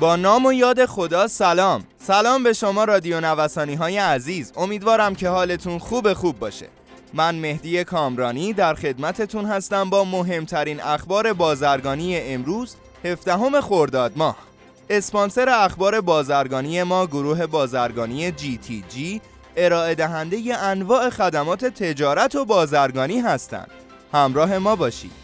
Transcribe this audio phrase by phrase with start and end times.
[0.00, 1.84] با نام و یاد خدا سلام.
[1.98, 4.52] سلام به شما رادیو نوسانی های عزیز.
[4.56, 6.68] امیدوارم که حالتون خوب خوب باشه.
[7.14, 14.36] من مهدی کامرانی در خدمتتون هستم با مهمترین اخبار بازرگانی امروز 17 خرداد ماه.
[14.90, 19.20] اسپانسر اخبار بازرگانی ما گروه بازرگانی جی تی جی
[19.56, 23.70] ارائه دهنده انواع خدمات تجارت و بازرگانی هستند.
[24.12, 25.21] همراه ما باشید.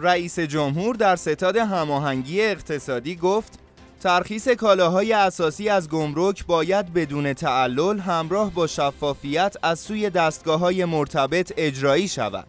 [0.00, 3.58] رئیس جمهور در ستاد هماهنگی اقتصادی گفت
[4.00, 10.84] ترخیص کالاهای اساسی از گمرک باید بدون تعلل همراه با شفافیت از سوی دستگاه های
[10.84, 12.46] مرتبط اجرایی شود.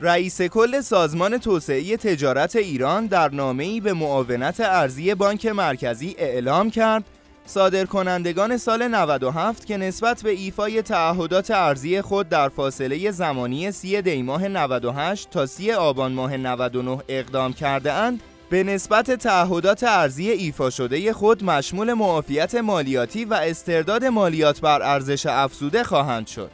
[0.00, 7.04] رئیس کل سازمان توسعه تجارت ایران در نامه‌ای به معاونت ارزی بانک مرکزی اعلام کرد
[7.48, 14.48] صادرکنندگان سال 97 که نسبت به ایفای تعهدات ارزی خود در فاصله زمانی سی دیماه
[14.48, 21.12] 98 تا سی آبان ماه 99 اقدام کرده اند به نسبت تعهدات ارزی ایفا شده
[21.12, 26.50] خود مشمول معافیت مالیاتی و استرداد مالیات بر ارزش افزوده خواهند شد.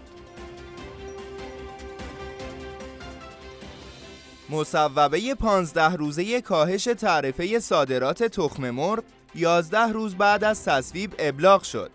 [4.51, 9.03] مصوبه 15 روزه کاهش تعرفه صادرات تخم مرغ
[9.36, 11.90] 11 روز بعد از تصویب ابلاغ شد.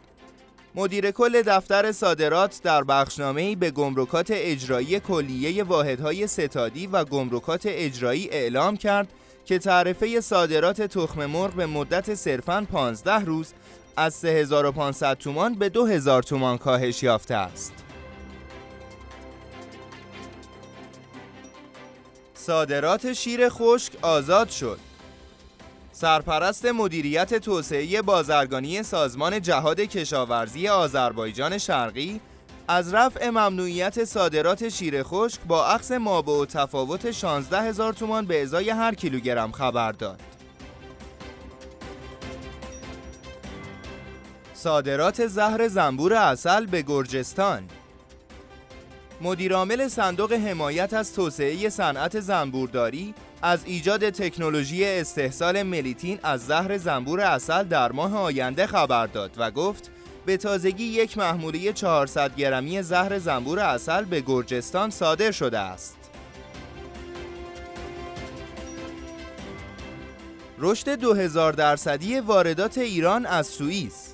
[0.75, 8.29] مدیر کل دفتر صادرات در بخشنامه‌ای به گمرکات اجرایی کلیه واحدهای ستادی و گمرکات اجرایی
[8.29, 9.07] اعلام کرد
[9.45, 13.53] که تعرفه صادرات تخم مرغ به مدت صرفاً 15 روز
[13.97, 17.73] از 3500 تومان به 2000 تومان کاهش یافته است.
[22.33, 24.88] صادرات شیر خشک آزاد شد.
[25.99, 32.21] سرپرست مدیریت توسعه بازرگانی سازمان جهاد کشاورزی آذربایجان شرقی
[32.67, 38.41] از رفع ممنوعیت صادرات شیر خشک با عکس مابع و تفاوت 16 هزار تومان به
[38.41, 40.19] ازای هر کیلوگرم خبر داد.
[44.53, 47.63] صادرات زهر زنبور اصل به گرجستان
[49.21, 57.19] مدیرعامل صندوق حمایت از توسعه صنعت زنبورداری از ایجاد تکنولوژی استحصال ملیتین از زهر زنبور
[57.21, 59.91] اصل در ماه آینده خبر داد و گفت
[60.25, 65.95] به تازگی یک محموله 400 گرمی زهر زنبور اصل به گرجستان صادر شده است.
[70.59, 74.13] رشد 2000 درصدی واردات ایران از سوئیس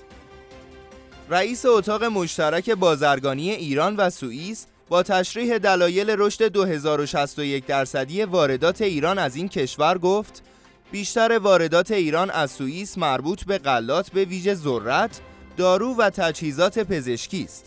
[1.30, 9.18] رئیس اتاق مشترک بازرگانی ایران و سوئیس با تشریح دلایل رشد 2061 درصدی واردات ایران
[9.18, 10.44] از این کشور گفت
[10.92, 15.20] بیشتر واردات ایران از سوئیس مربوط به غلات به ویژه ذرت،
[15.58, 17.66] دارو و تجهیزات پزشکی است.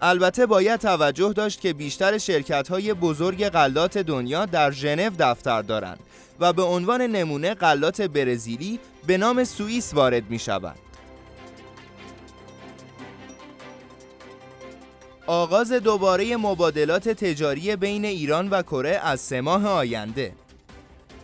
[0.00, 6.00] البته باید توجه داشت که بیشتر شرکت های بزرگ غلات دنیا در ژنو دفتر دارند
[6.40, 10.85] و به عنوان نمونه غلات برزیلی به نام سوئیس وارد می شود.
[15.26, 20.32] آغاز دوباره مبادلات تجاری بین ایران و کره از سه ماه آینده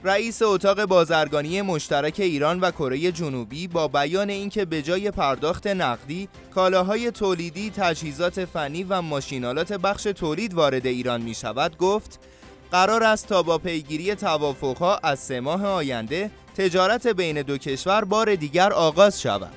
[0.05, 6.29] رئیس اتاق بازرگانی مشترک ایران و کره جنوبی با بیان اینکه به جای پرداخت نقدی
[6.55, 12.21] کالاهای تولیدی، تجهیزات فنی و ماشینالات بخش تولید وارد ایران می شود گفت
[12.73, 18.35] قرار است تا با پیگیری توافقها از سه ماه آینده تجارت بین دو کشور بار
[18.35, 19.53] دیگر آغاز شود.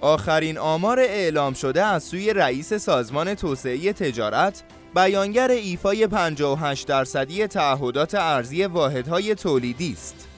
[0.00, 4.62] آخرین آمار اعلام شده از سوی رئیس سازمان توسعه تجارت
[4.94, 10.28] بیانگر ایفای 58 درصدی تعهدات ارزی واحدهای تولیدی است.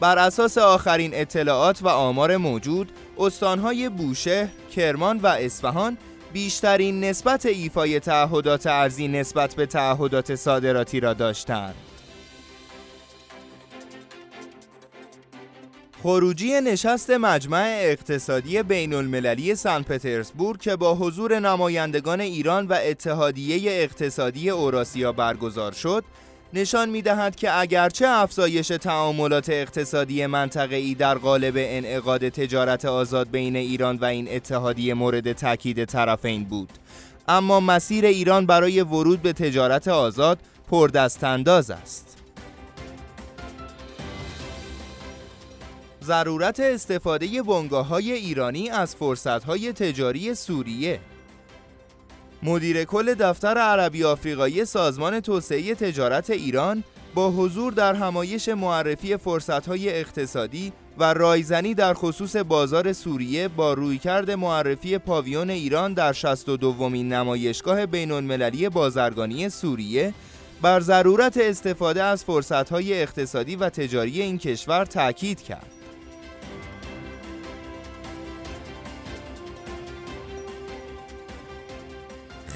[0.00, 5.98] بر اساس آخرین اطلاعات و آمار موجود، استانهای بوشهر، کرمان و اصفهان
[6.32, 11.74] بیشترین نسبت ایفای تعهدات ارزی نسبت به تعهدات صادراتی را داشتند.
[16.02, 23.72] خروجی نشست مجمع اقتصادی بین المللی سن پترزبورگ که با حضور نمایندگان ایران و اتحادیه
[23.72, 26.04] اقتصادی اوراسیا برگزار شد
[26.52, 33.56] نشان می دهد که اگرچه افزایش تعاملات اقتصادی منطقه‌ای در قالب انعقاد تجارت آزاد بین
[33.56, 36.70] ایران و این اتحادیه مورد تاکید طرفین بود.
[37.28, 40.38] اما مسیر ایران برای ورود به تجارت آزاد
[40.70, 42.11] پردستانداز است.
[46.02, 51.00] ضرورت استفاده بنگاه های ایرانی از فرصت های تجاری سوریه
[52.42, 56.84] مدیر کل دفتر عربی آفریقایی سازمان توسعه تجارت ایران
[57.14, 63.74] با حضور در همایش معرفی فرصت های اقتصادی و رایزنی در خصوص بازار سوریه با
[63.74, 70.14] رویکرد معرفی پاویون ایران در 62 دومین نمایشگاه بین المللی بازرگانی سوریه
[70.62, 75.71] بر ضرورت استفاده از فرصتهای اقتصادی و تجاری این کشور تاکید کرد.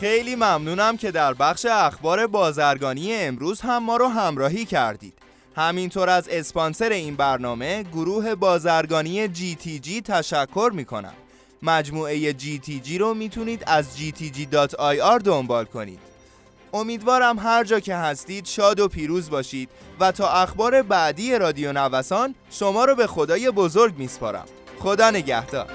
[0.01, 5.15] خیلی ممنونم که در بخش اخبار بازرگانی امروز هم ما رو همراهی کردید.
[5.57, 11.13] همینطور از اسپانسر این برنامه گروه بازرگانی GTG تشکر می‌کنم.
[11.63, 16.01] مجموعه GTG رو می‌تونید از gtg.ir دنبال کنید.
[16.73, 19.69] امیدوارم هر جا که هستید شاد و پیروز باشید
[20.01, 24.47] و تا اخبار بعدی رادیو نوسان شما رو به خدای بزرگ میسپارم.
[24.79, 25.67] خدا نگهدار.